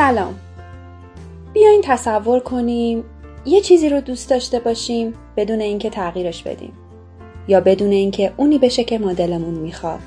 [0.00, 0.34] سلام.
[1.52, 3.04] بیاین تصور کنیم
[3.44, 6.72] یه چیزی رو دوست داشته باشیم بدون اینکه تغییرش بدیم.
[7.48, 10.00] یا بدون اینکه اونی بشه که مدلمون می‌خواد.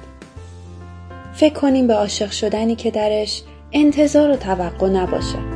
[1.33, 5.52] فکر کنیم به عاشق شدنی که درش انتظار و توقع نباشه.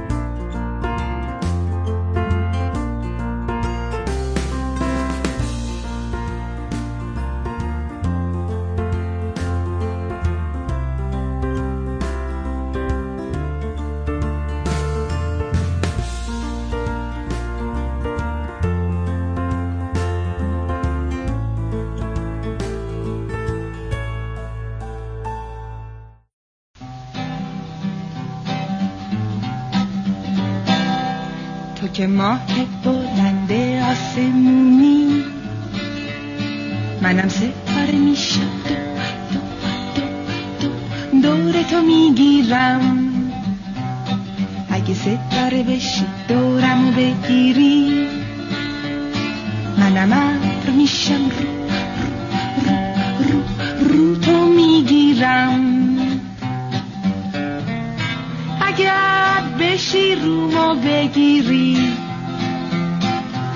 [32.28, 32.39] ماه
[32.83, 33.52] بلند
[33.92, 35.23] آسمونی.
[37.02, 38.52] منم ستاره میشم
[39.34, 39.39] دو
[40.61, 40.72] دو
[41.22, 42.81] دو دور تو می‌گیرم.
[44.69, 48.08] اگه ستاره بشی دورمو بگیری.
[49.78, 51.14] منم ابر میشم.
[51.14, 51.47] رو
[52.66, 52.80] رو,
[53.30, 53.41] رو,
[53.89, 55.78] رو, رو تو می‌گیرم.
[58.62, 62.06] اگر بشی رومو بگیری.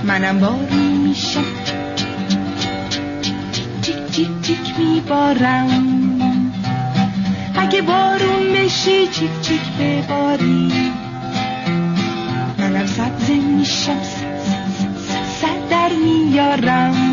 [0.03, 1.44] منم بارون میشم
[3.81, 5.69] چیک چیک چیک میبارم.
[7.56, 10.72] اگه بارون بشی چیک چیک بباری.
[12.57, 14.01] منم سبزه میشم
[15.41, 17.10] صد در میارم.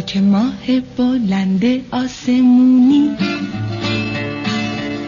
[0.00, 3.16] که ماه بلند آسمونی.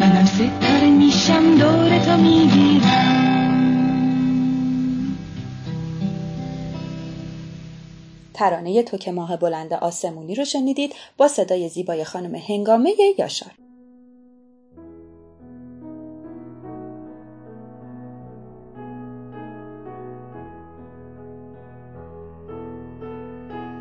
[0.01, 3.21] منم ستاره میشم دور تو می‌گیرم.
[8.35, 13.60] ترانه تو که ماه بلند آسمونی رو شنیدید با صدای زیبای خانم هنگامه یاشار.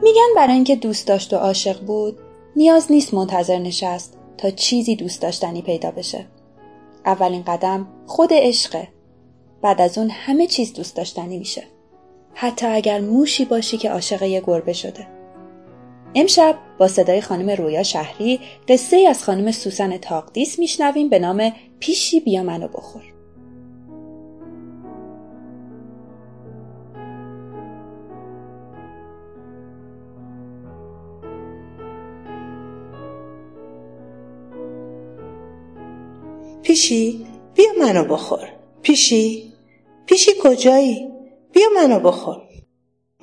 [0.01, 2.19] میگن برای اینکه دوست داشت و عاشق بود
[2.55, 6.25] نیاز نیست منتظر نشست تا چیزی دوست داشتنی پیدا بشه.
[7.05, 8.87] اولین قدم خود عشقه.
[9.61, 11.63] بعد از اون همه چیز دوست داشتنی میشه.
[12.33, 15.07] حتی اگر موشی باشی که عاشق یه گربه شده.
[16.15, 21.51] امشب با صدای خانم رویا شهری قصه ای از خانم سوسن تاقدیس میشنویم به نام
[21.79, 23.18] پیشی بیا منو بخور.
[36.69, 37.25] پیشی
[37.55, 38.49] بیا منو بخور.
[38.81, 39.53] پیشی
[40.05, 41.07] پیشی کجایی؟
[41.53, 42.41] بیا منو بخور.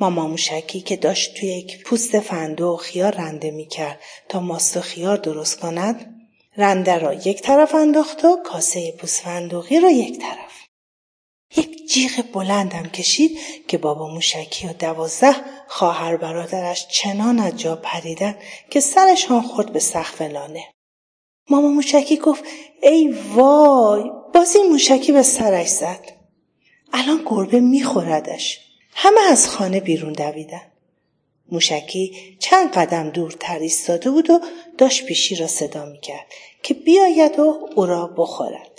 [0.00, 4.80] ماما موشکی که داشت توی یک پوست فندو و خیار رنده می‌کرد تا ماست و
[4.80, 6.14] خیار درست کند
[6.56, 10.52] رنده را یک طرف انداخت و کاسه پوست فندوقی را یک طرف.
[11.56, 13.38] یک جیغ بلندم کشید
[13.68, 15.36] که بابا موشکی و دوازده
[15.68, 18.34] خواهر برادرش چنان از جا پریدن
[18.70, 20.75] که سرشان خورد به سقف لانه.
[21.50, 22.44] ماما موشکی گفت
[22.82, 26.12] ای وای باز این موشکی به سرش زد.
[26.92, 28.60] الان گربه میخوردش.
[28.94, 30.62] همه از خانه بیرون دویدن.
[31.52, 34.40] موشکی چند قدم دورتر ایستاده بود و
[34.78, 36.26] داشت پیشی را صدا می‌کرد
[36.62, 38.70] که بیاید و او را بخورد.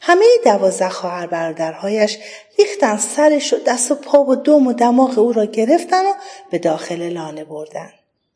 [0.00, 2.18] همه دوازده خواهر برادرهایش
[2.58, 6.12] ریختن سرش و دست و پا و دم و دماغ او را گرفتن و
[6.50, 7.92] به داخل لانه بردن.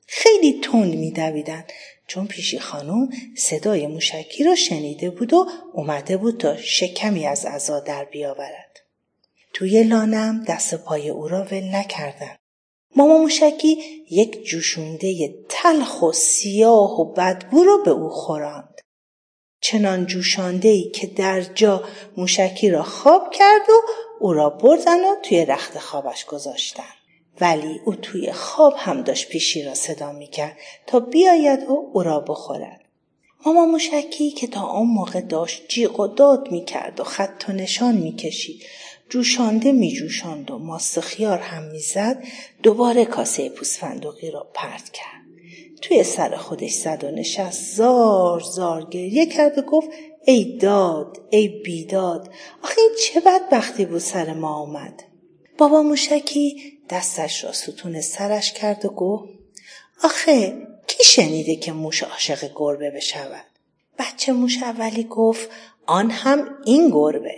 [0.06, 1.72] خیلی تند میدویدند
[2.06, 7.80] چون پیشی خانم صدای موشکی را شنیده بود و اومده بود تا شکمی از عزا
[7.80, 8.80] در بیاورد.
[9.52, 12.38] توی لانم دست پای او را ول نکردند
[12.96, 13.78] ماما موشکی
[14.10, 18.80] یک جوشونده تلخ و سیاه و بدبو را به او خوراند.
[19.60, 21.84] چنان جوشانده ای که در جا
[22.16, 23.72] موشکی را خواب کرد و
[24.20, 26.94] او را بردن و توی رخت خوابش گذاشتن.
[27.40, 32.20] ولی او توی خواب هم داشت پیشی را صدا می‌کرد تا بیاید و او را
[32.20, 32.80] بخورد.
[33.46, 37.94] ماما موشکی که تا آن موقع داشت جیغ و داد می‌کرد و خط و نشان
[37.94, 38.62] می‌کشید.
[39.08, 42.24] جوشانده میجوشاند و ماست خیار هم می‌زد.
[42.62, 45.24] دوباره کاسه پوسفندقی را پرت کرد.
[45.82, 47.76] توی سر خودش زد و نشست.
[47.76, 49.88] زار زار گریه کرد و گفت
[50.26, 52.30] ای داد ای بیداد
[52.62, 55.02] آخه این چه بدبختی بود سر ما آمد.
[55.58, 59.28] بابا موشکی دستش را ستون سرش کرد و گفت
[60.04, 63.44] آخه کی شنیده که موش عاشق گربه بشود؟
[63.98, 65.50] بچه موش اولی گفت
[65.86, 67.36] آن هم این گربه.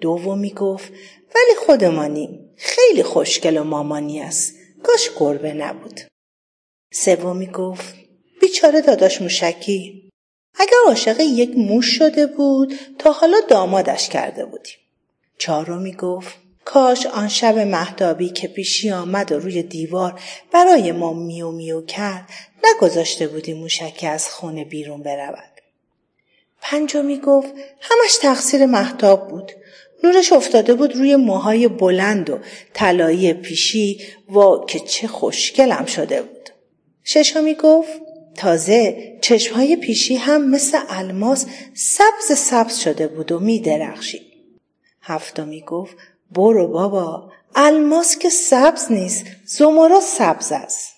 [0.00, 0.92] دومی گفت
[1.34, 6.00] ولی خودمانیم خیلی خوشگل و مامانی است کاش گربه نبود.
[6.92, 7.94] سومی گفت
[8.40, 10.10] بیچاره داداش موشکی
[10.54, 14.76] اگر عاشق یک موش شده بود تا حالا دامادش کرده بودیم.
[15.38, 20.20] چهارمی گفت کاش آن شب مهدابی که پیشی آمد و روی دیوار
[20.52, 22.28] برای ما میو میو کرد
[22.64, 25.60] نگذاشته بودیم موشکی از خونه بیرون برود.
[26.60, 27.48] پنجمی گفت
[27.80, 29.52] همش تقصیر محتاب بود.
[30.04, 32.38] نورش افتاده بود روی موهای بلند و
[32.74, 36.50] طلایی پیشی و که چه خوشگلم شده بود.
[37.04, 38.00] ششمی گفت
[38.34, 43.62] تازه چشمهای پیشی هم مثل الماس سبز سبز شده بود و می.
[45.02, 45.96] هفتمی گفت
[46.30, 50.94] برو بابا الماس که سبز نیست زمرا سبز است.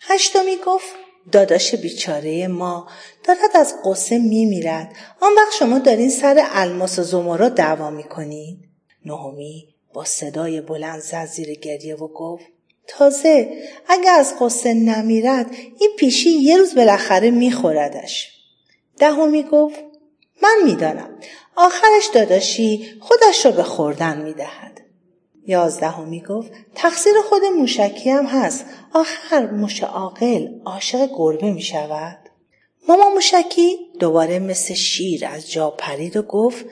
[0.00, 0.94] هشتمی گفت
[1.32, 2.88] داداش بیچاره ما
[3.24, 4.94] دارد از قصه می میرد.
[5.20, 8.58] آن وقت شما دارین سر الماس و زمرا دعوا می کنین؟
[9.04, 12.44] نهمی با صدای بلند زد زیر گریه و گفت
[12.86, 13.48] تازه
[13.88, 18.32] اگه از قصه نمیرد این پیشی یه روز بالاخره میخوردش
[18.98, 19.80] دهمی گفت
[20.42, 21.08] من می‌دانم.
[21.56, 24.80] آخرش داداشی خودش را به خوردن می‌دهد.
[25.46, 28.64] یازدهمی گفت تقصیر خود موشکی هم هست.
[28.94, 32.18] آخر موش عاقل عاشق گربه می شود
[32.88, 36.64] ماما موشکی دوباره مثل شیر از جا پرید و گفت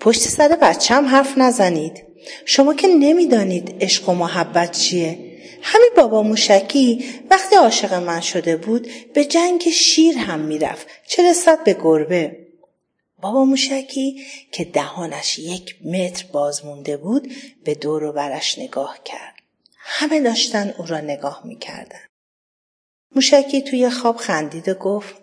[0.00, 2.02] پشت سر بچم حرف نزنید.
[2.44, 5.18] شما که نمی‌دانید عشق و محبت چیه.
[5.62, 10.86] همین بابا موشکی وقتی عاشق من شده بود به جنگ شیر هم می‌رفت.
[11.08, 12.45] چه رسد به گربه؟
[13.26, 17.32] بابا موشکی که دهانش یک متر باز مونده بود
[17.64, 19.34] به دور و برش نگاه کرد.
[19.76, 22.00] همه داشتن او را نگاه می‌کردن.
[23.14, 25.14] موشکی توی خواب خندید و گفت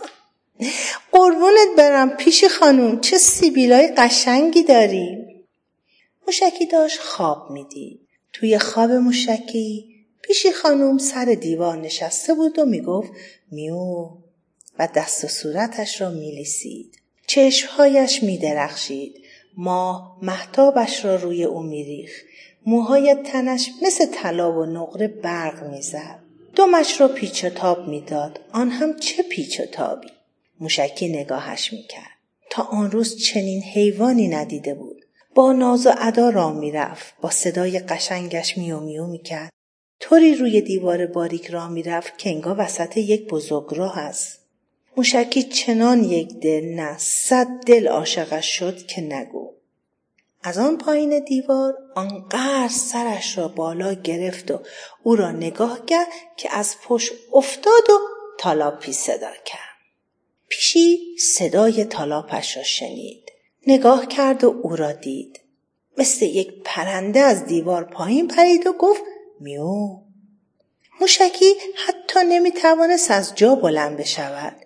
[1.12, 5.26] قربونت برم پیش خانوم چه سیبیلای قشنگی داری.
[6.26, 8.08] موشکی داشت خواب می‌دید.
[8.32, 13.12] توی خواب موشکی پیشی خانوم سر دیوار نشسته بود و می‌گفت
[13.50, 14.08] میو.
[14.78, 17.05] و دست و صورتش را میلیسید.
[17.26, 19.22] چشمهایش میدرخشید.
[19.56, 22.10] ماه محتابش را روی او میریخ
[22.66, 26.18] موهای تنش مثل طلا و نقره برق می‌زد.
[26.56, 28.40] دمش را پیچ و تاب می‌داد.
[28.52, 30.08] آن هم چه پیچ و تابی؟
[30.60, 32.16] موشکی نگاهش می‌کرد.
[32.50, 35.04] تا آن روز چنین حیوانی ندیده بود.
[35.34, 37.14] با ناز و ادا را می‌رفت.
[37.20, 39.50] با صدای قشنگش میو میو می‌کرد.
[40.00, 44.45] طوری روی دیوار باریک را می‌رفت که انگار وسط یک بزرگراه است.
[44.96, 49.52] موشکی چنان یک دل نه صد دل عاشقش شد که نگو
[50.42, 54.60] از آن پایین دیوار آنقدر سرش را بالا گرفت و
[55.02, 57.98] او را نگاه کرد که از پشت افتاد و
[58.38, 59.76] تالاپی صدا کرد
[60.48, 63.32] پیشی صدای تالاپش را شنید.
[63.66, 65.40] نگاه کرد و او را دید.
[65.98, 69.02] مثل یک پرنده از دیوار پایین پرید و گفت
[69.40, 69.98] میو.
[71.00, 71.54] موشکی
[71.86, 74.65] حتی نمی‌توانست از جا بلند بشود.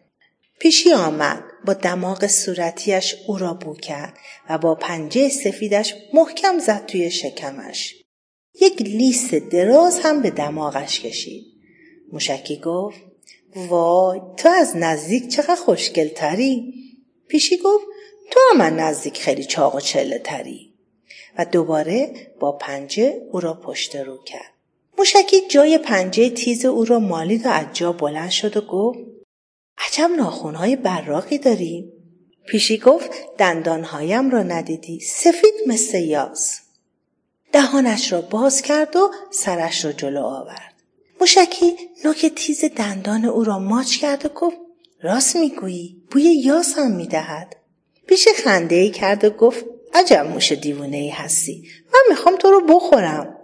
[0.60, 4.18] پیشی آمد با دماغ صورتیش او را بو کرد
[4.50, 7.94] و با پنجه سفیدش محکم زد توی شکمش.
[8.60, 11.44] یک لیست دراز هم به دماغش کشید.
[12.12, 13.00] موشکی گفت
[13.56, 16.74] وای تو از نزدیک چقدر خوشگل تری؟
[17.28, 17.84] پیشی گفت
[18.30, 20.74] تو هم من نزدیک خیلی چاق و چله تری.
[21.38, 24.54] و دوباره با پنجه او را پشت رو کرد.
[24.98, 28.98] موشکی جای پنجه تیز او را مالید و از جا بلند شد و گفت
[29.86, 31.92] عجب ناخونهای براقی داری؟
[32.46, 36.60] پیشی گفت دندانهایم را ندیدی سفید مثل یاز.
[37.52, 40.74] دهانش را باز کرد و سرش را جلو آورد.
[41.20, 44.56] موشکی نوک تیز دندان او را ماچ کرد و گفت
[45.02, 47.56] راست می‌گویی بوی یاس هم می‌دهد
[48.06, 52.66] پیش خنده ای کرد و گفت عجب موش دیوونه ای هستی من می‌خوام تو رو
[52.66, 53.36] بخورم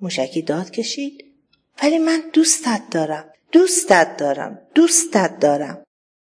[0.00, 1.24] موشکی داد کشید
[1.82, 5.84] ولی من دوستت دارم دوستت دارم دوستت دارم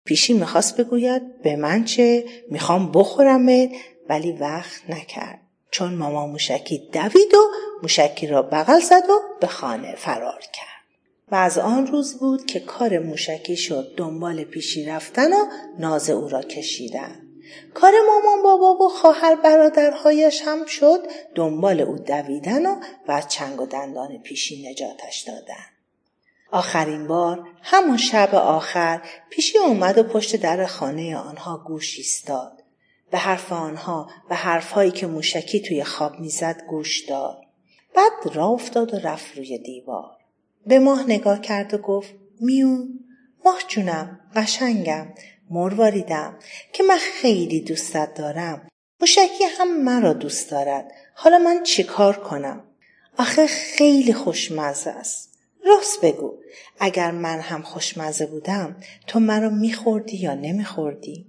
[0.06, 3.70] پیشی می‌خواست بگوید به من چه می‌خوام بخورمت
[4.10, 5.42] ولی وقت نکرد
[5.72, 7.52] چون ماما موشکی دوید و
[7.84, 11.00] موشکی را بغل زد و به خانه فرار کرد.
[11.32, 15.46] و از آن روز بود که کار موشکی شد دنبال پیشی رفتن و
[15.80, 17.22] ناز او را کشیدن.
[17.74, 21.00] کار مامان بابا و خواهر برادرهایش هم شد
[21.36, 22.76] دنبال او دویدن و
[23.08, 25.75] و چنگ و دندان پیشی نجاتش دادن.
[26.56, 32.64] آخرین بار همون شب آخر پیشی اومد و پشت در خانه آنها گوش ایستاد.
[33.12, 37.38] به حرف آنها و حرفهایی که موشکی توی خواب می‌زد گوش داد.
[37.96, 40.12] بعد راه افتاد و رفت روی دیوار.
[40.66, 42.78] به ماه نگاه کرد و گفت میو
[43.46, 45.08] ماه جونم قشنگم
[45.50, 46.40] مرواریدم
[46.74, 48.68] که من خیلی دوستت دارم
[49.02, 52.64] موشکی هم مرا دوست دارد حالا من چیکار کنم
[53.18, 55.35] آخه خیلی خوشمزه است
[55.66, 56.38] راست بگو.
[56.80, 58.76] اگر من هم خوشمزه بودم
[59.08, 61.26] تو مرا میخوردی یا نمیخوردی؟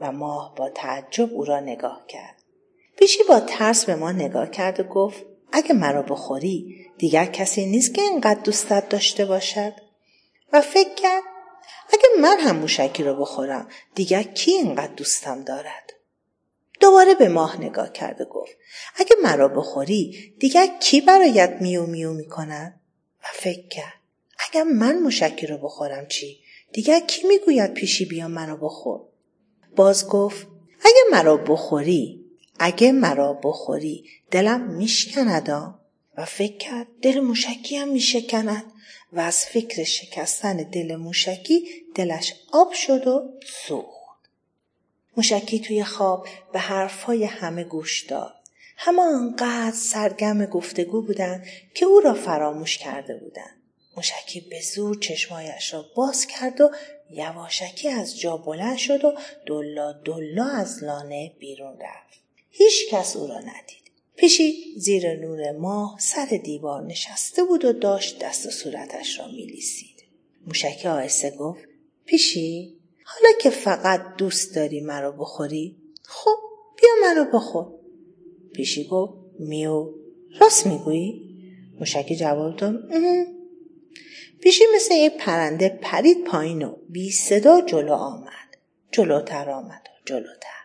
[0.00, 2.42] و ماه با تعجب او را نگاه کرد.
[2.96, 7.94] پیشی با ترس به ما نگاه کرد و گفت اگه مرا بخوری دیگر کسی نیست
[7.94, 9.72] که اینقدر دوستت داشته باشد.
[10.52, 11.22] و فکر کرد
[11.92, 15.92] اگه من هم موشکی رو بخورم دیگر کی اینقدر دوستم دارد؟
[16.80, 18.52] دوباره به ماه نگاه کرد و گفت
[18.96, 22.80] اگه مرا بخوری دیگر کی برایت میو میو می‌کند؟
[23.34, 24.00] فکر کرد.
[24.38, 26.40] اگر من موشکی رو بخورم چی؟
[26.72, 29.00] دیگر کی می‌گوید پیشی بیا منو بخور؟
[29.76, 30.46] باز گفت
[30.84, 32.24] اگه مرا بخوری
[32.58, 35.76] اگه مرا بخوری دلم میشکند
[36.16, 38.72] و فکر کرد دل موشکی هم میشکند.
[39.12, 43.30] و از فکر شکستن دل موشکی دلش آب شد و
[43.66, 44.30] سوخت
[45.16, 48.34] موشکی توی خواب به حرفهای همه گوش داد.
[48.76, 53.56] همه آنقدر سرگم گفتگو بودند که او را فراموش کرده بودند.
[53.96, 56.70] موشکی به زور چشمایش را باز کرد و
[57.10, 59.12] یواشکی از جا بلند شد و
[59.46, 62.20] دلا دلا از لانه بیرون رفت.
[62.50, 63.86] هیچ کس او را ندید.
[64.16, 70.04] پیشی زیر نور ماه سر دیوار نشسته بود و داشت دست و صورتش را میلیسید.
[70.46, 71.64] موشکی آهسته گفت
[72.06, 76.36] پیشی حالا که فقط دوست داری مرا بخوری خب
[76.76, 77.75] بیا مرا بخور.
[78.56, 79.88] پیشی گفت میو
[80.40, 81.22] راست می‌گویی؟
[81.80, 82.74] موشکی جواب داد
[84.40, 88.30] پیشی مثل یک پرنده پرید پایین و بی صدا جلو آمد.
[88.92, 90.56] جلوتر آمد و جلوتر.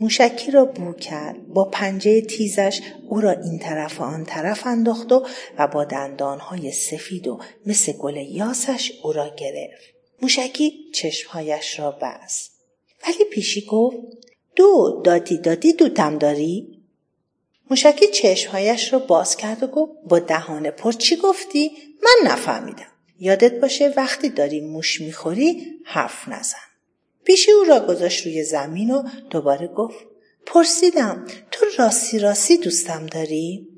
[0.00, 5.12] موشکی را بو کرد با پنجه تیزش او را این طرف و آن طرف انداخت
[5.12, 5.26] و
[5.58, 9.84] و با دندانهای سفید و مثل گل یاسش او را گرفت.
[10.22, 12.52] موشکی چشمهایش را بست.
[13.06, 13.96] ولی پیشی گفت
[14.56, 16.75] دو دادی دادی دوتم داری؟
[17.70, 21.70] موشکی چشمهایش را باز کرد و گفت با دهان پر چی گفتی؟
[22.02, 22.86] من نفهمیدم.
[23.20, 26.58] یادت باشه وقتی داری موش می‌خوری حرف نزن.
[27.24, 30.04] پیشی او را گذاشت روی زمین و دوباره گفت
[30.46, 33.68] پرسیدم تو راستی راستی دوستم داری؟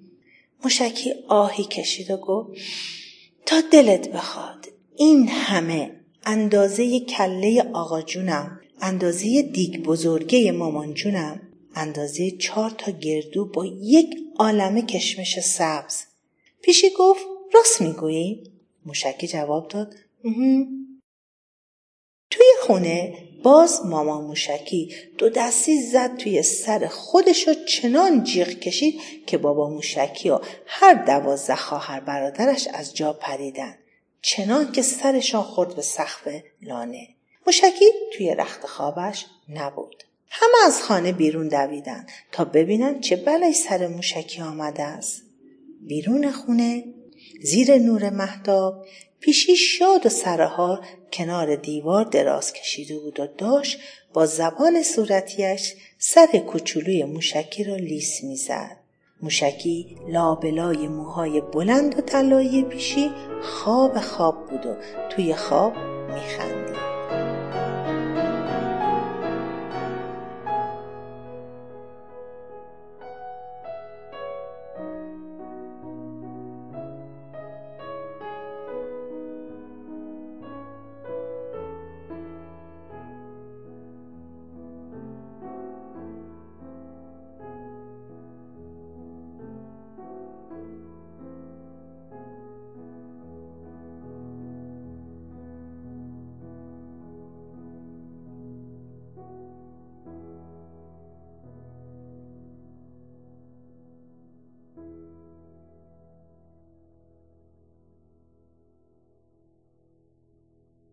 [0.64, 2.50] موشکی آهی کشید و گفت
[3.47, 4.66] تا دلت بخواد
[4.97, 5.90] این همه
[6.25, 14.17] اندازه کله آقا جونم اندازه دیگ بزرگه مامان جونم اندازه چهار تا گردو با یک
[14.39, 16.03] عالمه کشمش سبز.
[16.63, 18.53] پیشی گفت راست می‌گویی؟
[18.87, 19.95] موشکی جواب داد
[22.31, 29.01] توی خونه باز ماما موشکی دو دستی زد توی سر خودش و چنان جیغ کشید
[29.27, 33.79] که بابا موشکی و هر دوازده خواهر برادرش از جا پریدن.
[34.23, 36.29] چنان که سرشان خورد به سقف
[36.63, 37.09] لانه.
[37.47, 40.05] موشکی توی رخت خوابش نبود.
[40.31, 45.23] همه از خانه بیرون دویدن تا ببینن چه بلای سر موشکی آمده است.
[45.81, 46.85] بیرون خونه
[47.43, 48.87] زیر نور محتاب
[49.21, 50.81] پیشی شاد و سرها
[51.13, 53.79] کنار دیوار دراز کشیده بود و داشت
[54.13, 58.77] با زبان صورتیش سر کوچولوی موشکی را لیس می‌زد.
[59.23, 63.11] موشکی لابلای موهای بلند و طلایی پیشی
[63.43, 64.77] خواب خواب بود و
[65.11, 65.73] توی خواب
[66.15, 66.58] میخند